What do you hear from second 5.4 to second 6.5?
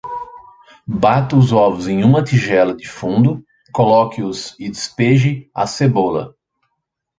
a cebola.